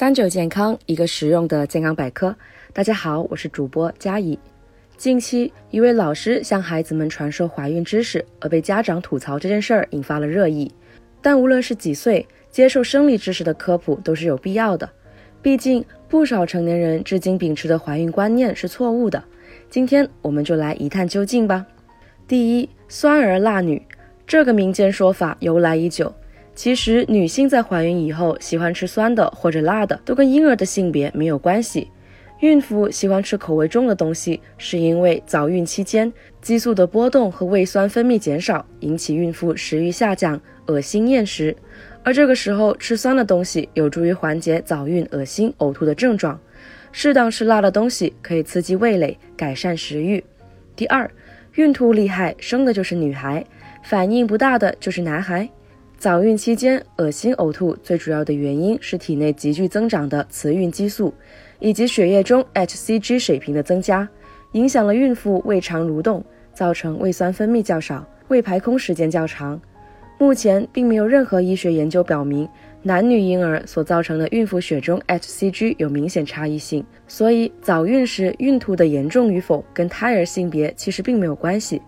[0.00, 2.34] 三九健康，一个实用的健康百科。
[2.72, 4.38] 大家好，我是主播佳怡。
[4.96, 10.72] 近期，一位老师向孩子们传授怀孕知识，而被家长吐槽这件事儿引发了热议。
[11.20, 14.88] 但无论是几岁，接受生理知识的科普都是有必要的。
[15.42, 19.22] 毕竟，不少成年人至今秉持的怀孕观念是错误的。
[19.68, 21.66] 今天，我们就来一探究竟吧。
[22.26, 23.86] 第一，酸儿辣女，
[24.26, 26.10] 这个民间说法由来已久。
[26.54, 31.88] 其实，女性在怀孕以后喜欢吃酸的或者辣的，都跟婴儿的性别没有关系。
[32.40, 36.10] 孕妇喜欢吃口味重的东西，是因为早孕期间
[36.40, 41.54] 激素的波动和胃酸分泌减少，引起孕妇食欲下降、恶心厌食。
[42.02, 46.38] 而这个时候吃酸的东西有助于缓解早孕恶心呕吐的症状。
[46.92, 50.22] 适当吃辣的东西可以刺激味蕾，改善食欲。
[50.74, 51.10] 第二，
[51.54, 53.42] 孕吐厉害，生的就是女孩；
[53.84, 55.48] 反应不大的就是男孩。
[56.00, 61.12] 早孕期间恶心呕吐，最主要的原因是体内急剧增长的雌孕激素，
[61.58, 64.08] 以及血液中 hCG 水平的增加，
[64.52, 69.60] 影响了孕妇胃肠蠕动，造成胃酸分泌较少，胃排空时间较长。
[70.16, 72.48] 目前并没有任何医学研究表明
[72.82, 81.82] 男女婴儿所造成的孕妇血中 hCG 有明显差异性，所以早孕时孕吐的严重与否跟胎儿性别其实并没有关系。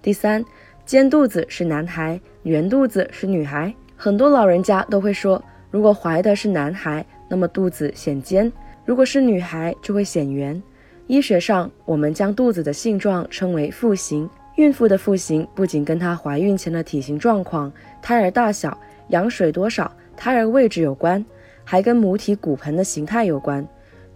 [0.00, 0.42] 第三。
[0.90, 3.72] 尖肚子是男孩，圆肚子是女孩。
[3.94, 8.50] 很多老人家都会说，如果怀的是男孩，那么肚子显尖；
[8.84, 10.60] 如果是女孩，就会显圆。
[11.06, 14.28] 医学上，我们将肚子的性状称为腹型。
[14.56, 18.76] 孕妇的腹型不仅跟她怀孕前的体型状况、胎儿大小、
[19.10, 21.24] 羊水多少、胎儿位置有关，
[21.62, 23.64] 还跟母体骨盆的形态有关。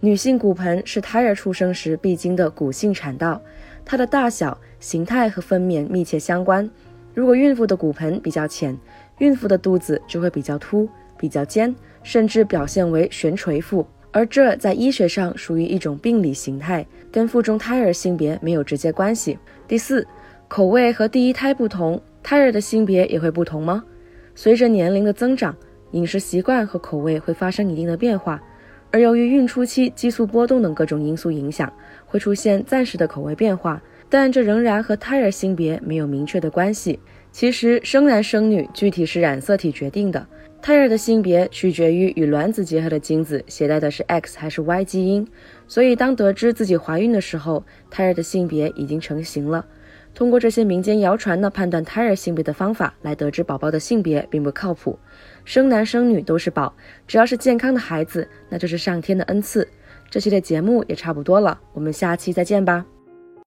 [0.01, 3.41] 女性骨盆是胎儿出生时必经的骨性产道。
[3.85, 6.69] 它的大小、形态和分娩密切相关。
[7.13, 8.77] 如果孕妇的骨盆比较浅，
[9.19, 13.85] 孕妇的肚子就会比较凸、比较尖，甚至表现为悬垂腹。
[14.11, 19.37] 而这在医学上属于一种病理形态，跟腹中胎儿性别没有直接关系。
[19.67, 20.05] 第四，
[20.47, 23.83] 口味和第一胎不同，胎儿的性别也会不同吗？
[24.33, 25.55] 随着年龄的增长，
[25.91, 28.41] 饮食习惯和口味会发生一定的变化。
[28.95, 31.69] 而由于孕初期激素波动等各种因素影响，
[32.05, 36.97] 会出现暂时的口味变化，但这仍然和胎儿性别没有明确的关系。
[37.29, 40.25] 其实生男生女具体是染色体决定的，
[40.61, 45.27] 胎儿的性别取决于与卵子结合的精子携带的是 X 还是 Y 基因。
[45.67, 49.65] 所以当得知自己怀孕的时候，胎儿的性别已经成型了。
[50.15, 54.97] 通过这些民间谣传呢判断胎儿性别的方法来得知宝宝的性别，并不靠谱。
[55.43, 56.73] 生男生女都是宝，
[57.05, 59.67] 只要是健康的孩子，那就是上天的恩赐。
[60.09, 62.85] 这期的节目也差不多了，我们下期再见吧。